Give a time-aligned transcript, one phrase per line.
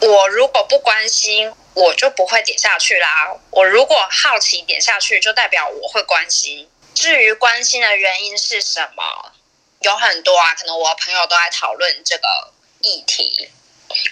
[0.00, 3.36] 我如果不关心，我就不会点下去啦。
[3.50, 6.70] 我如果好奇点下去，就代表我会关心。
[6.94, 9.32] 至于关心的原因是什么，
[9.80, 13.50] 有很多啊，可能我朋友都在讨论这个议题，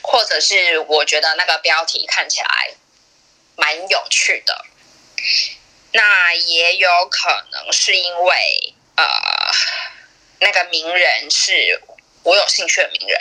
[0.03, 2.71] 或者是我觉得那个标题看起来
[3.56, 4.64] 蛮有趣的。
[5.92, 9.06] 那也有可能是因为呃，
[10.40, 11.80] 那个名人是
[12.22, 13.21] 我有兴趣的名人。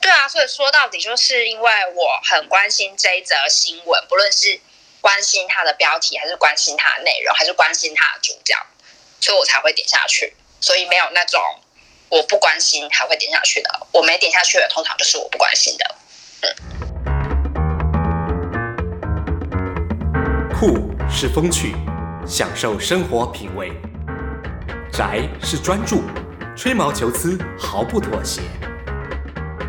[0.00, 4.60] 对啊，所以说到底就是因为我很关心这一则新闻，不论是
[5.00, 8.54] 关心它的标题，还是关心它的内容，还是关心它的主角，
[9.20, 10.34] 所以我才会点下去。
[10.60, 11.40] 所以没有那种
[12.08, 15.94] 我不关心还会点下去的，我没点下去的通常就是我不关心的。
[16.40, 16.54] 嗯，
[20.58, 21.76] 酷是风趣，
[22.26, 23.68] 享受生活品味；
[24.90, 26.02] 宅是专注，
[26.56, 28.40] 吹毛求疵毫不妥协。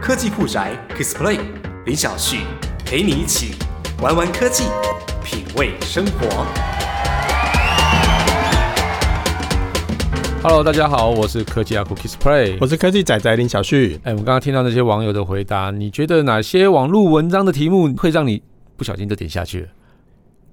[0.09, 1.37] 科技酷宅 Kissplay，
[1.85, 2.39] 林小旭
[2.83, 3.53] 陪你一起
[4.01, 4.63] 玩玩科技，
[5.23, 6.47] 品味生活。
[10.41, 13.99] Hello，大家好，我是科技阿酷 Kissplay，我是科技仔仔林小旭。
[14.03, 18.41] 哎，我们刚刚听到那些网友的回答，你觉得哪些网络文章的题目会让你
[18.77, 19.67] 不小心就点下去了？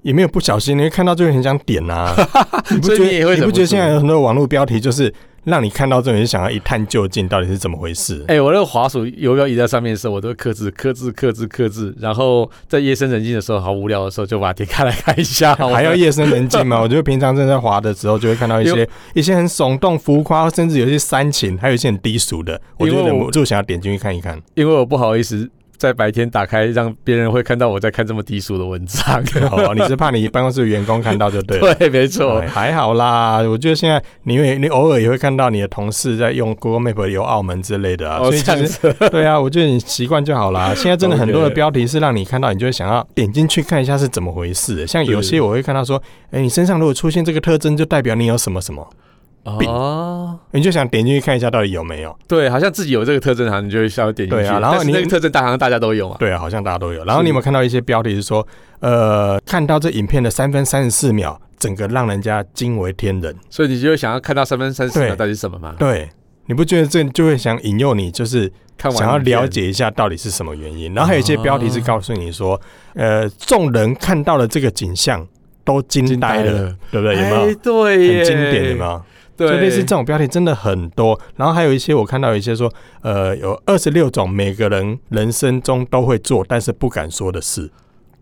[0.03, 2.15] 也没有不小心，你会看到就会很想点啊。
[2.69, 3.35] 你不觉得？
[3.35, 5.15] 你，你不觉得现在有很多网络标题就是？
[5.47, 8.21] 让你看到这种，就想要一探究竟，到底是怎么回事？
[8.27, 11.95] 哎、欸，我那个滑鼠游标移在上面的时候，我都会克制、克制、克制、克制。
[12.01, 15.55] 然后在夜深人静的时候，好无聊的时候，就把它点开来看一下。
[15.73, 16.81] 还要夜深人静吗？
[16.81, 24.43] 我觉得平常正在滑的时候，就会看到一些一些很耸动、浮夸，甚至有一些煽情，还有一些很低俗的，我就忍不住想要点进去看一看。
[24.55, 25.49] 因为我不好意思。
[25.77, 29.23] 在白天打开，让别人会看到我在看这么低俗的文章。
[29.51, 31.75] 哦， 你是怕你办公室的员工看到就对了。
[31.75, 33.39] 对，没错，还好啦。
[33.43, 38.19] 我觉得现在你会，你偶尔也会看到你的同事在用 Google Map 游澳门之类的啊。
[38.21, 38.95] 哦，这样子。
[39.11, 40.75] 对啊，我觉得你习惯就好啦。
[40.75, 44.87] 现在真的很多的标题是让你看到，你就会想要点进去看一下是怎么回事。
[44.87, 48.87] 像有些我会看到说，哎，你身上如果出现这个特征，就代表你有什么什么。
[49.47, 52.17] 哦，你就想点进去看一下到底有没有？
[52.27, 54.45] 对，好像自己有这个特征，好像你就会稍微点进去。
[54.45, 56.17] 对啊，然后你那个特征大好像大家都有啊。
[56.19, 57.05] 对啊，好像大家都有。
[57.05, 58.47] 然后你有没有看到一些标题是说，
[58.81, 63.35] 呃，看到这影片的三分三十四秒，整个让人家惊为天人。
[63.49, 65.75] 所以你就会想要看到三分三十四秒到底是什么吗？
[65.79, 66.09] 对，
[66.47, 70.93] 你不觉得这就会想引诱你，就是看完想要了解一下到底是什么原因？
[70.95, 72.61] 然后还有一些标题是告诉你说，
[72.95, 75.27] 呃，众人看到了这个景象
[75.65, 77.15] 都惊呆了，对不对？
[77.15, 77.55] 有没有？
[77.57, 79.03] 对，很经典，有没有？
[79.37, 87.71] 对，类似这种标题真的很多，然后还有一些我看到有一些说，呃，有二十六种每个人人生中都会做但是不敢说的事。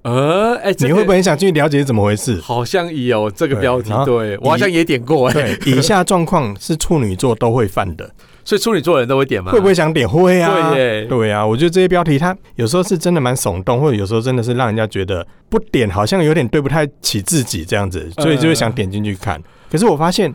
[0.02, 2.38] 呃，哎、你会不会很想进去了解怎么回事？
[2.40, 5.30] 好像有这个标题，对，对我好像也点过。
[5.30, 8.10] 哎，以下状况是处女座都会犯的，
[8.44, 9.50] 所以处女座的人都会点吗？
[9.50, 10.06] 会不会想点？
[10.06, 11.46] 会啊，对耶，对啊。
[11.46, 19.36] 我觉得这些标题它有时候是真的蛮耸动，或者有时候真的是让人家觉得不点好像有点对不太起自己这样子，所以就会想点进去看。
[19.36, 20.34] 呃、可是我发现。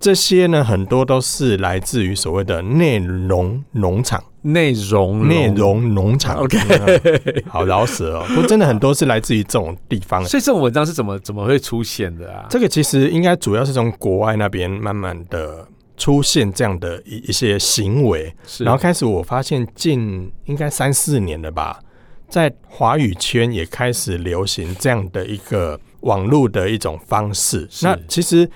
[0.00, 6.36] 这些呢，很多都是来自于所谓的内容农场，内容内容农场。
[6.36, 6.56] OK，
[7.48, 8.24] 好饶舌哦。
[8.28, 10.24] 不过真的很多是来自于这种地方。
[10.24, 12.46] 所以这种文章是怎么怎么会出现的啊？
[12.48, 15.66] 这个其实应该主要是从国外那边慢慢的
[15.96, 21.80] 出现这样的一一些行为，是然后开始我发现近应该三四年了吧，
[22.28, 27.68] 在华语圈也开始流行这样的一个网络的一种方式。
[27.82, 28.48] 那其实。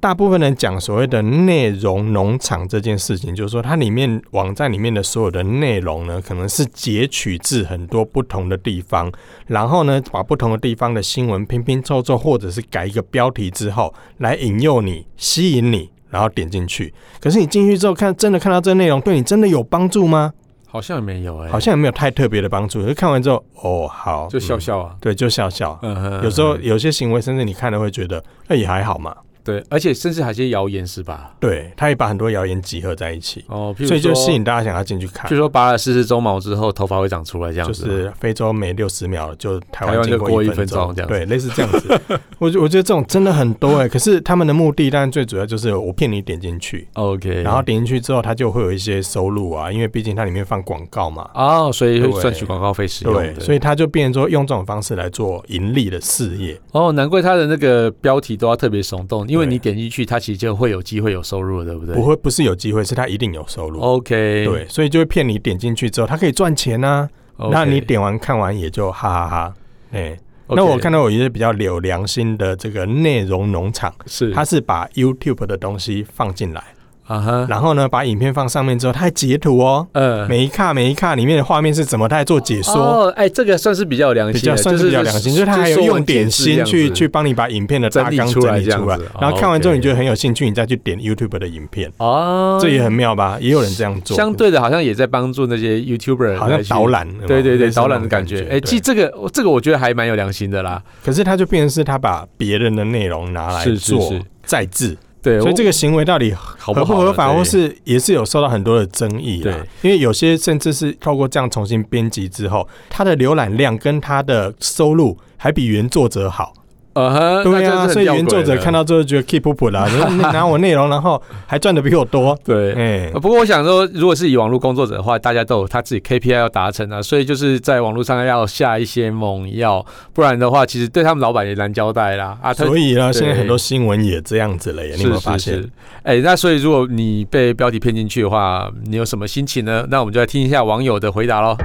[0.00, 9.12] 大部分人讲所谓的内容农场这件事情，就是说它里面网站里面的所有的内容呢，可能是截取自很多不同的地方，
[9.46, 16.94] 然后呢，把不同的地方的新闻拼拼凑凑，或者是改一个标题之后，来引诱你、吸引你，然后点进去。
[17.20, 20.32] 可是你进去之后看，真的看到这个内容，对你真的有帮助吗？
[20.66, 22.80] 好像也没有哎、欸，好像也没有太特别的帮助。
[22.80, 25.78] 可是看完之后，哦，好，就笑笑啊，嗯、对，就笑笑。
[25.82, 29.14] 嗯哼，有时候有些行为，甚至你看了会觉得，那也还好嘛。
[29.44, 31.34] 对，而且甚至还有些谣言是吧？
[31.40, 35.30] 对，他也把很多谣言集合在一起哦，所以就吸引大家想要进去看。
[35.30, 37.84] 就说拔了四十周毛之后，头发会长出来这样子。
[37.84, 41.08] 就是非洲每六十秒就台湾就过一分钟这样。
[41.08, 42.00] 对，类似这样子。
[42.38, 51.28] 我我觉得这种真的很多哎，可是他们的目的当然最主要就是我骗你点进去，OK，然后点进去之后，他就会有一些收入啊，因为毕竟它里面放广告嘛。
[51.34, 53.14] 哦，所以会赚取广告费使用。
[53.14, 56.58] 对，所以他就变成说用这种方式来做盈利的事业。
[56.72, 60.04] 哦，难怪他的那个标题都要特别耸动，因为你点进去。
[60.04, 61.94] 它其实就会有机会有收入，对不对？
[61.94, 63.80] 不会，不是有机会，是它一定有收入。
[63.80, 67.08] OK，对，所以就会骗你点进去之后，它可以赚钱啊。
[67.36, 67.50] Okay.
[67.50, 69.54] 那你点完看完也就哈哈哈。
[69.92, 70.56] 哎、欸，Okay.
[70.56, 76.62] 那我看到有一些比较有良心的这个内容农场，是它是把 YouTube 的东西放进来。
[77.10, 82.74] 啊哈，然后呢，把影片放上面之后，他还截图哦，嗯，每一卡每一卡里面的画面是怎么，他还做解说。
[82.74, 91.90] 哦，哎，这个算是比较良心，比较算是比较良心，就是他还有用点心去去帮你把影片的大纲整理出来，然后看完之后你觉得很有兴趣，你再去点 YouTube 的影片。
[91.98, 93.36] 哦，这也很妙吧？
[93.40, 94.16] 也有人这样做。
[94.16, 98.46] 相对的，好像也在帮助那些 YouTuber，好像导览，对对对，导览的感觉。
[98.48, 100.80] 哎，其实这个这个我觉得还蛮有良心的啦。
[101.04, 104.14] 可是他就变成是他把别人的内容拿来做
[104.44, 104.96] 再制。
[105.22, 109.66] 对，所以这个行为到底合不合法，或是也是有受到很多的争议的。
[109.82, 116.54] 因为有些甚至是透过这样重新编辑之后，它的浏览量跟它的收入还比原作者好。
[116.92, 122.36] 呃，对啊，所以原作者看到之后觉得 keep up 啦，你拿我内容，然后还赚的比我多。
[122.44, 132.36] 对，哎，不过我想说，如果是以网络工作者的话，大家都有他自己 KPI 要达成啊，所以就是在网络上要下一些猛药，不然的话，其实对他们老板也难交代啦。
[132.42, 135.64] 啊，所以呢，现在很多新闻也这样子了耶，你有没有发现？
[136.02, 139.86] 哎，那所以如果你被标题骗进去的话，你有什么心情呢？
[139.88, 141.56] 那我们就来听一下网友的回答喽。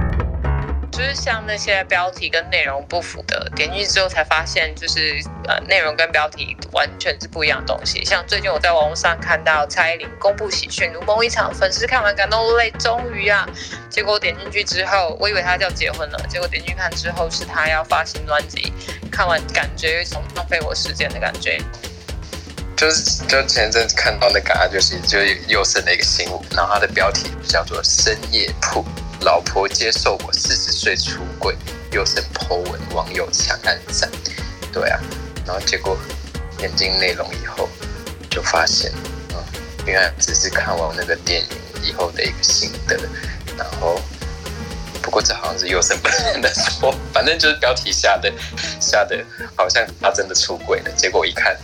[0.96, 8.02] 就是像那些标题跟内容不符的，点进去之后才发现，就是呃内容跟标题完全是不一样的东西。
[8.02, 13.46] 像最近我在网络上看到蔡依林公布喜讯，如梦一场，粉丝看完感动落泪，终于啊！
[13.90, 18.72] 结果点进去之后，我以为她要结婚了，结果点进去看之后是她要发新专辑，
[19.12, 21.60] 看完感觉有一种浪费我时间的感觉。
[22.74, 28.82] 就是就前阵子看到那个啊，就是就又生了一个新闻，然后它的标题叫做深夜铺。
[29.20, 31.56] 老婆接受我四十岁出柜，
[31.90, 34.08] 又是 po 文，网友强按赞。
[34.72, 35.00] 对啊，
[35.44, 35.98] 然后结果
[36.56, 37.68] 点进内容以后，
[38.30, 38.92] 就发现，
[39.34, 39.42] 嗯，
[39.86, 41.48] 原来只是看完那个电影
[41.82, 42.96] 以后的一个心得。
[43.56, 44.00] 然后，
[45.02, 48.30] 不过这好像是又是本人的错，反正就是标题下的
[48.80, 49.24] 下的，
[49.56, 50.90] 好像他真的出轨了。
[50.92, 51.56] 结果一看，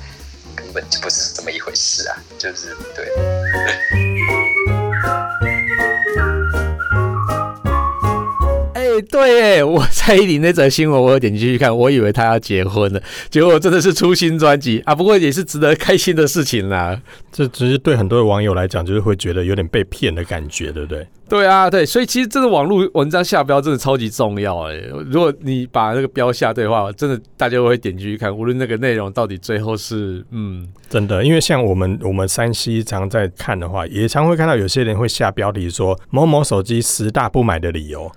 [0.57, 3.07] 根本就不是这么一回事啊，就是对。
[9.13, 14.95] 对，我蔡依林那则新闻，我有点进去看，我以为她要结婚了，结果真的是出新专辑啊！
[14.95, 16.99] 不过也是值得开心的事情啦。
[17.31, 21.07] 这只是对很多的网友来讲，就是会觉得有点被骗的感觉，对不对？
[21.29, 24.77] 对啊，对，所以其实这个网络文章下标真的超级重要哎。
[25.11, 38.11] 如果你把那个标下对的话，真的大家会点进去看，无论那个内容到底最后是嗯，真的，因为像我们我们山西常在看的话，也常会看到有些人会下标题说某某手机十大不买的理由。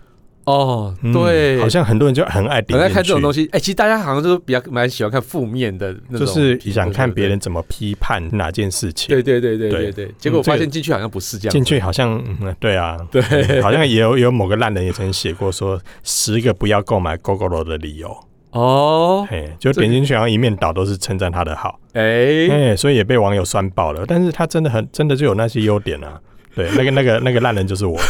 [0.46, 3.46] 哦，对、嗯，好像很多人就很爱点，很爱看这种东西。
[3.48, 9.10] 哎、欸，其实大家好像都比较蛮喜欢看负面的那种，就是想看别人怎么批判哪件事情。
[9.10, 10.12] 对对对对对对。
[10.18, 12.24] 结果我发现进去好像不是这样，进去好像，
[12.60, 18.16] 对啊，对，好像也有有某个烂人也曾写过说十个不要购买 Gogoro 的理由。
[18.52, 21.78] 哦，嘿，就点进去，好像一面倒都是称赞他的好。
[21.94, 24.06] 哎、欸，所以也被网友酸爆了。
[24.08, 26.22] 但是他真的很真的就有那些优点啊。
[26.56, 28.00] 对，那个那个那个烂人就是我。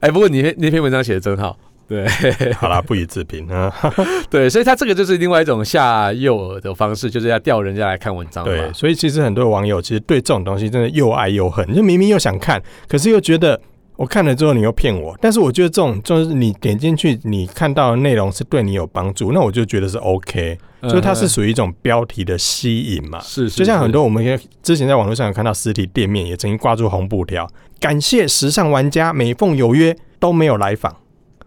[0.00, 1.56] 哎、欸，不过你那那篇文章写的真好。
[1.88, 2.06] 对，
[2.54, 3.72] 好啦，不予置评啊。
[4.30, 8.44] 对，所以他这个就是另外一种下诱饵的方式，就是要钓人家来看文章。
[8.44, 13.60] 对，所以其实很多网友其实对这种东西真的又爱又恨，就明明又想看，可是又觉得。
[13.96, 23.20] 我看了之后，你又骗我，但是我觉得这种就是你点进去，你看到的内容是对你有帮助，那我就觉得是 OK，就是它是属于一种标题的吸引嘛。
[23.20, 27.48] 是，就像很多我们之前在网络上有看到实体店面也曾经挂住红布条，
[27.78, 30.96] 感谢时尚玩家每逢有约都没有来访，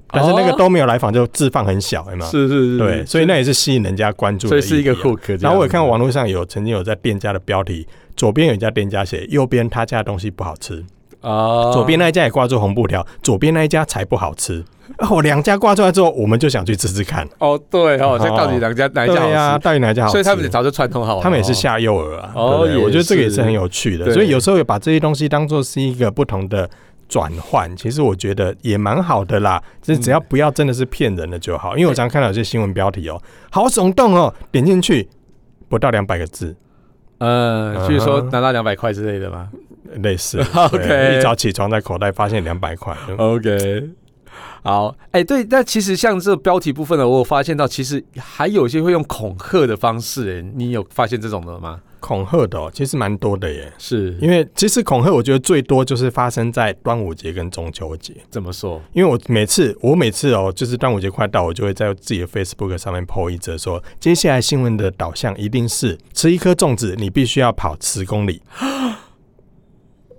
[0.09, 2.25] 但是那个都没有来访就字放很小，哎嘛？
[2.27, 5.41] 是是是，对，所以那也是吸引人家关注的，所以是一个 hook。
[5.41, 10.83] 然后我也看过网络上有曾经有在店家的标题，左边有一家店家写，右边他家的东西不好吃。
[11.23, 14.63] 哦，左边那一家也挂住红布条，左边那一家才不好吃。
[14.97, 17.27] 哦，两家挂出来之后，我们就想去吃吃看。
[17.39, 19.33] 哦，对哦，这到底两家哪一家好吃？
[19.33, 20.11] 呀，到底哪一家好吃？
[20.11, 21.21] 所以他们早就串通好了。
[21.21, 22.31] 他们也是下诱饵啊。
[22.35, 24.11] 哦，我觉得这个也是很有趣的。
[24.13, 26.69] 所以有时候也把这些东西当做是一个不同的
[27.07, 29.63] 转换，其实我觉得也蛮好的啦。
[29.81, 31.77] 就是只要不要真的是骗人的就好。
[31.77, 35.07] 因为我常看到有些新闻标题哦，好耸动哦，点进去
[35.69, 36.53] 不到两百个字。
[37.19, 39.47] 呃，据说拿到两百块之类的吗？
[40.01, 43.89] 类似， OK，一早起床在口袋发现两百块， OK，
[44.63, 51.81] 好，哎、欸，对，但其实像这个标题部分呢，我有发现到其实还有一些会用恐吓的方式，哎，你有发现这种的吗？
[51.99, 58.13] 恐吓的哦，其实蛮多的耶，是因为其实恐吓我觉得最多就是发生在端午节跟中秋节。
[58.29, 58.81] 怎么说？
[58.91, 68.41] 因为我每次我每次哦，就是端午节快到，我就会在自己的 Facebook 上面 po 一则说，接下来新闻的导向一定是吃一颗粽子，你必须要跑十公里。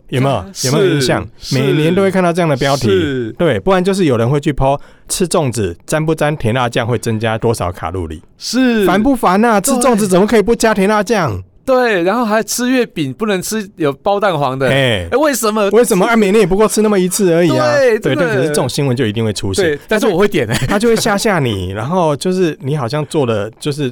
[0.08, 1.26] 有没有有没有印象？
[1.52, 8.22] 每年都会看到这样的标题，对，不然就是有人会去 po 吃粽子沾不沾甜辣酱会增加多少卡路里？
[8.38, 9.60] 是烦不烦呐？
[9.60, 11.42] 吃粽子怎么可以不加甜辣酱？
[11.66, 15.70] 对，然后还吃月饼不能吃有包蛋黄的，哎、欸，为什么？
[15.70, 16.04] 为什么？
[16.04, 17.74] 啊，每年也不过吃那么一次而已啊。
[17.76, 19.78] 对对，对，可是这种新闻就一定会出现。
[19.88, 23.90] 但是我会点 他就会吓吓你，然后就是你好像做了，就是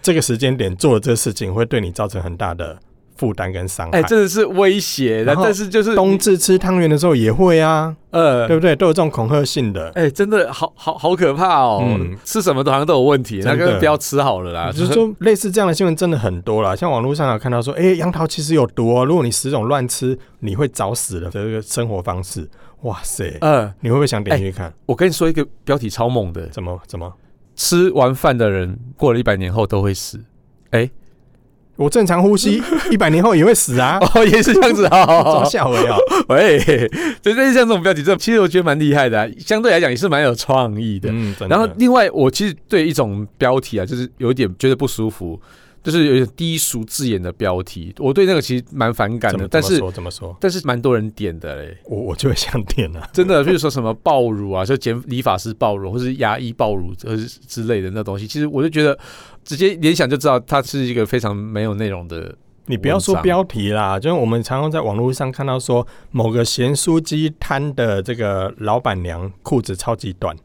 [0.00, 2.78] 这个时间点做的这个事情会对你造成很大的。
[3.20, 5.22] 负担跟伤害，哎、欸，真的是威胁。
[5.26, 8.74] 但是就是冬至吃汤圆的时候也会啊，呃，对不对？
[8.74, 9.88] 都有这种恐吓性的。
[9.90, 11.84] 哎、欸，真的好好好可怕哦！
[11.86, 14.72] 嗯、吃什么都好像都有问题，那个不要吃好了啦。
[14.72, 16.74] 就是说，类似这样的新闻真的很多啦。
[16.74, 22.48] 像网络上有看到说，哎、欸，杨桃其实有毒哦，如果你十种乱吃，你会早死的这个生活方式。
[22.84, 24.72] 哇塞，呃，你会不会想点进去看、欸？
[24.86, 27.12] 我跟你说一个标题超猛的，怎么怎么
[27.54, 30.18] 吃完饭的人过了一百年后都会死？
[30.70, 30.90] 哎、欸。
[31.80, 33.98] 我正常呼吸， 一百年后也会死啊！
[34.14, 35.96] 哦，也是这样子啊，装下回啊！
[36.28, 36.58] 喂，
[37.22, 41.08] 所以像这种标题，这其实我觉得蛮厉害的、啊，相对来讲也是蛮有创意的。
[41.10, 45.40] 嗯，然后另外，我其实对一种标题啊，就是有点觉得不舒服。
[45.82, 49.48] 就是有点低俗字眼的标题，我对那个其实蛮反感的。
[49.48, 50.36] 但是怎么说？
[50.40, 51.76] 但是蛮多人点的嘞。
[51.84, 58.98] 我我就会想点啊，真的，比如说什么暴乳啊， 就剪理发师暴乳，或是牙医暴乳，呃之类的那东西，其实我就觉得
[59.44, 62.34] 直接联想就知道它是一个非常没有内容的。
[62.66, 70.36] 你不要说标题啦，就是我们常常在网络上看到说某个咸酥鸡摊的这个老板娘裤子超级短，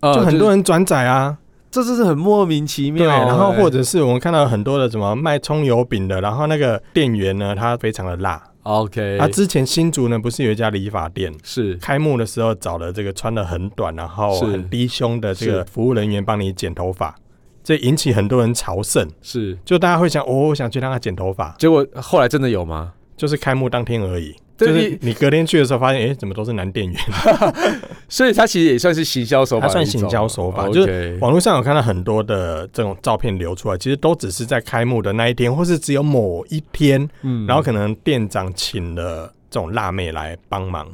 [0.00, 1.38] 就很多人转载啊。
[1.72, 3.04] 这就是很莫名其妙。
[3.04, 8.40] 对，然后或者是我们看到很多的什么卖葱油饼的，然后那个店员呢，他非常的辣。
[8.64, 17.16] OK，他之前新竹呢不是有一家理发店，是开幕的时候找了这个穿的很短，然后很低胸的这个服务人员帮你剪头发，
[17.64, 19.08] 这引起很多人朝圣。
[19.20, 21.52] 是，就大家会想，哦，我想去让他剪头发。
[21.58, 22.92] 结果后来真的有吗？
[23.16, 24.34] 就是开幕当天而已。
[24.56, 26.96] 就是你隔天去的时候，发现哎、欸，怎么都是男店员？
[28.08, 30.68] 所以他其实也算是行销手法，他算行销手法。
[30.68, 40.86] 就是网络上有看到很多的这种照片流出来，其实都只是在开幕的那一天，或是只有某一天，嗯，然后可能店长请了这种辣妹来帮忙。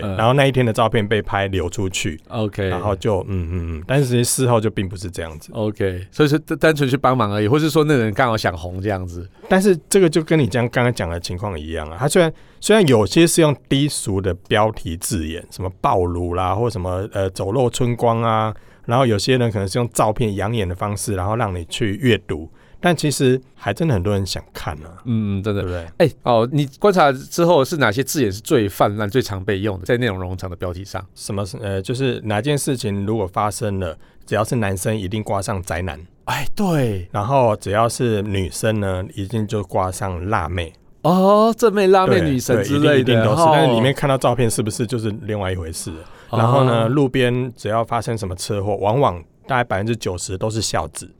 [0.00, 9.28] 对，然后那一天的照片被拍流出去，OK，然后就嗯嗯嗯，但是其实事后就并不是这样子，OK，所以是单纯去帮忙而已，或是说那人刚好想红这样子。
[9.48, 18.54] 但是这个就跟你讲刚刚讲的情况一样啊，他虽然虽然有些是用低俗的标题字眼，什么暴露啦，或什么呃走漏春光啊，
[18.86, 22.48] 然后有些人可能是用照片养眼的方式，然后让你去阅读。
[22.84, 25.84] 但其实还真的很多人想看呢、啊，嗯，真的，对不对？
[25.96, 31.02] 哎、欸，哦，你观察之后是哪些字眼是最泛滥、最常被用的，在内容农场的标题上？
[31.14, 31.42] 什么？
[31.62, 37.08] 呃，就是哪件事情如果发生了，只要是男生一定挂上宅男，哎，对。
[37.10, 40.70] 然后只要是女生呢，一定就挂上辣妹。
[41.00, 43.42] 哦，正妹、辣妹、女神之类的，一定都是。
[43.46, 45.90] 但是里面看到照片是不是就是另外一回事？
[46.28, 51.10] 哦、然后呢，路边只要发生什么车祸，往往大概百分之九十都是孝子。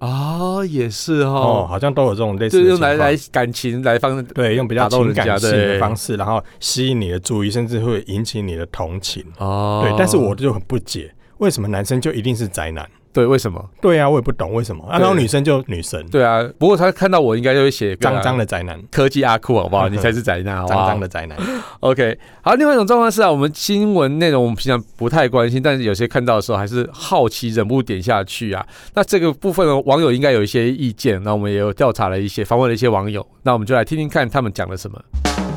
[0.00, 9.24] 哦，也是哦，哦，好像都有这种类似的，就用来来感情来方对，用比较情感性的方式，然后吸引你的注意，甚至会引起你的同情。
[9.38, 12.88] 哦，对，但是我就很不解，为什么男生就一定是宅男？
[13.12, 13.64] 对，为什么？
[13.80, 14.84] 对啊，我也不懂为什么。
[14.86, 16.04] 啊然后女生就女神。
[16.10, 19.88] 对啊，不过他看到我应该就会写脏脏的宅男，科技阿酷，好不好？
[19.90, 21.36] 你才是宅男，脏脏的宅男。
[21.80, 28.64] OK，好，另外一种状况是啊，我们新闻内容我们平常不太关心，但是有些看到的时候还是好奇，忍不住点下去啊。
[28.94, 35.49] 那这个部分网友应该有一些意见，那我们也有调查了一些，访问了一些网友，那我们就来听听看他们讲了什么。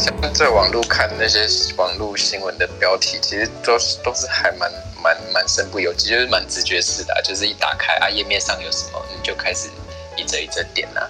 [0.00, 9.68] 像在网络看那些网络新闻的标题，其实都是都是还蛮蛮蛮身不由己，就是蛮直觉式的，就是一打开啊，页面上有什么，你就开始
[10.16, 11.06] 一则一则点呐。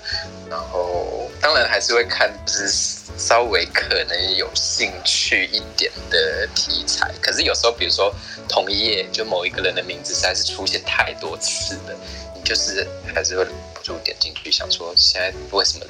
[0.51, 2.69] 然后当然还是会看，就是
[3.17, 7.09] 稍微可能有兴趣一点的题材。
[7.23, 8.13] 可是有时候，比如说
[8.49, 11.97] 同一页就某一个人的名字实在是出现太多次的，
[12.35, 15.85] 你就是还是会忍不住点进去，想说现在为什么？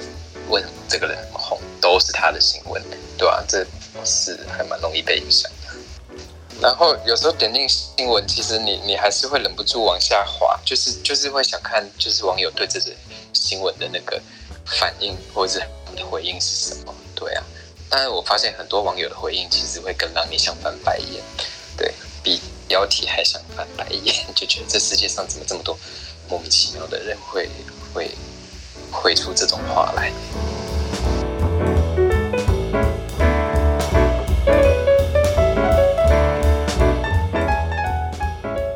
[0.51, 2.83] 问这个人怎么红，都是他的新闻，
[3.17, 3.39] 对吧、啊？
[3.47, 3.65] 这
[4.05, 5.73] 是还蛮容易被影响的。
[6.61, 12.91] 然后有时候点进新闻，其实你你还是会忍不住往下滑，就是就是会想看，就是网友对这个
[13.33, 14.21] 新闻的那个
[14.65, 17.43] 反应或者是回应是什么，对啊。
[17.89, 21.23] 但是我发现很多网友的回应其实会更让你想翻白眼，
[21.77, 25.77] 对，比标题还想翻白眼，就觉得这世界上怎么这么多
[26.29, 27.49] 莫名其妙的人会
[27.93, 28.11] 会。
[28.91, 30.11] 会出这种话来。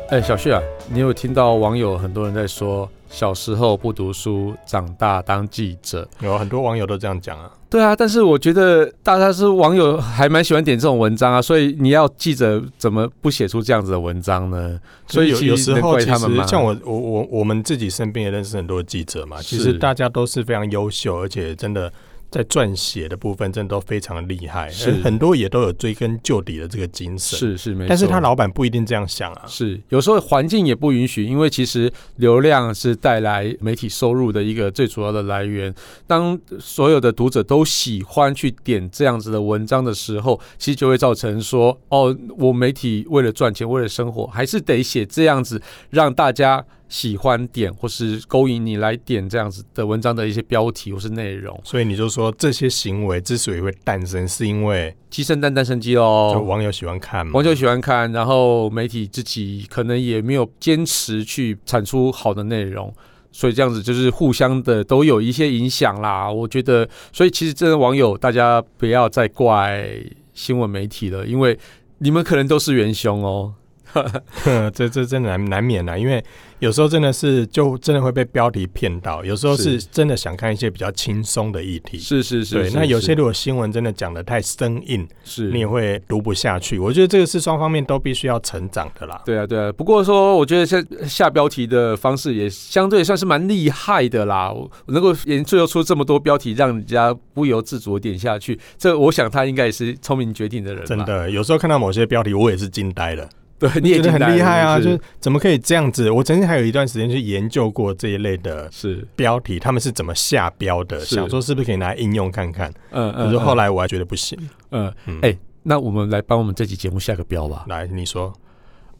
[0.08, 6.06] 哎，小旭啊，你有听到网友很多人在说小时候不读书，长大当记者。
[6.20, 7.50] 有很多网友都这样讲啊。
[7.70, 11.40] 对啊，但是我觉得大家是网友，还蛮喜欢点这种文章啊。
[11.40, 14.78] 所以你要记者怎么不写出这样子的文章呢？
[15.06, 21.90] 所以有有时候其实像我我我我们自己身边也认识很多记者嘛，其实大家都是非常优秀，而且真的。
[22.30, 27.88] 在撰写的部分，真的都非常厉害，是很多也都有追根究底的这个精神，是是没错。
[27.88, 35.74] 但是他老板不一定这样想啊，是有时候环境也不允许，因为其实流量是带来媒体收入的一个最主要的来源。
[36.06, 46.64] 当所有的读者都喜欢去点这样子的文章的时候，其实就会造成说，哦，我媒体为了赚钱，为了生活，还是得写这样子让大家。
[46.88, 62.94] 喜欢点或是勾引你来点这样子的文章的一些标题或是内容，所以你就说这些行为之所以会诞生，是因为鸡生蛋，蛋生鸡哦，就网友喜欢看嘛，网友喜欢看，然后媒体自己可能也没有坚持去产出好的内容，
[63.32, 66.30] 所以这样子就是互相的都有一些影响啦。
[66.30, 69.88] 我觉得，所以其实这个网友大家不要再怪
[70.34, 71.58] 新闻媒体了，因为
[71.98, 73.54] 你们可能都是元凶哦。
[74.74, 76.22] 这这真的难难免啊，因为
[76.58, 81.98] 有时候真的是就真的会被标题骗到，有时候是真的想看一些比较轻松的议题。
[81.98, 82.70] 是是是，对。
[82.70, 86.78] 那有些如果新闻真的讲的太生硬，是你也会读不下去。
[86.78, 89.22] 我觉得这个是双方面都必须要成长的啦。
[89.24, 89.72] 对啊对啊。
[89.72, 94.50] 不过说，我觉得下下标题的方式也相对算是蛮厉害的啦。
[94.50, 100.84] 我能够研究出这么多标题，让人家不由自主点下去，这我想他应该也是聪明决定的人。
[100.86, 103.28] 真的，有时候看到某些标题，我也是惊呆了。
[103.58, 104.78] 对，你也觉得很厉害啊！
[104.78, 106.10] 就是怎么可以这样子？
[106.10, 111.00] 我曾经还有一段时间去研究过这一类的是标题，他们是怎么下标的？
[111.00, 112.70] 想说是不是可以拿来应用看看？
[112.90, 113.26] 嗯嗯。
[113.26, 114.38] 可是后来我还觉得不行。
[114.70, 115.18] 嗯嗯。
[115.22, 117.64] 哎，那我们来帮我们这期节目下个标吧。
[117.68, 118.32] 来，你说。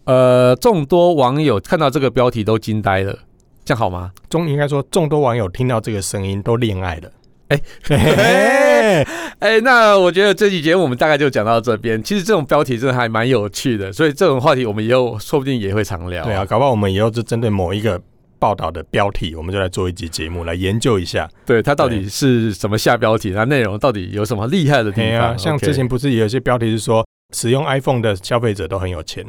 [0.05, 3.19] 呃，众多网友看到这个标题都惊呆了，
[3.65, 4.13] 这样好吗？
[4.31, 7.11] 众应该说，众多网友听到这个声音都恋爱了。
[7.49, 7.61] 哎，
[7.91, 9.07] 哎，
[9.38, 12.02] 哎，那我觉得这期节目我们大概就讲到这边。
[12.02, 16.25] 其实这种标题真的还蛮有趣的，所以这种话题我们以后说不定也会常聊。
[16.25, 18.00] 对啊，搞不好我们以后就针对某一个
[18.38, 25.32] 报道的标题，我们就来做一集节目来研究一下，对它到底是什么下标题，它内容到底有什么厉害的地方。
[25.32, 29.25] 啊，像之前不是也有些标题是说使用 iPhone 的消费者都很有钱？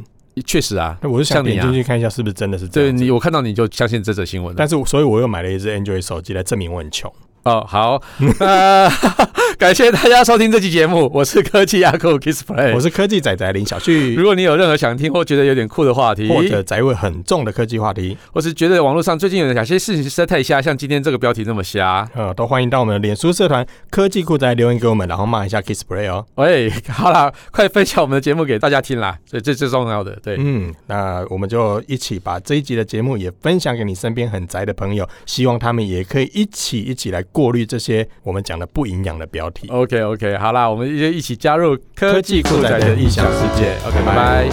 [0.45, 2.95] 确实啊，那我是想点进去看一下是不是真的是这样。
[2.95, 4.55] 对你，我看到你就相信这则新闻。
[4.55, 7.11] 但是，所以我又买了一只 Android 手机来证明我很穷。
[7.43, 8.01] 哦，好，
[8.39, 8.87] 呃，
[9.59, 14.13] 感谢大家收听这期节目，我是科技阿酷 Kissplay，我是科技仔仔林小旭。
[14.13, 26.23] 如果你有任何想听或觉得有点酷的话题，或者宅味很重的科技话题，或是觉得网络上最近有哪些事情实在太瞎，像今天这个标题那么瞎，呃，都欢迎到我们的脸书社团科技酷宅留言给我们，然后骂一下 Kissplay 哦。
[26.35, 38.07] 喂，好啦，快分享我们的节目给大家听啦，所以这最重要的，对，嗯，那我们就一起把这一集的节目也分享给你身边很宅的朋友，希望他们也可以一起一起来过滤这些。
[38.21, 39.67] 我们讲的不营养的标题。
[39.69, 43.73] OK OK，好啦，我们就一起加入科技酷宅的异想世界。
[43.87, 44.49] OK，拜拜。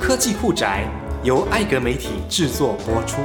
[0.00, 0.84] 科技酷宅
[1.22, 3.20] 由艾格媒体制作播出。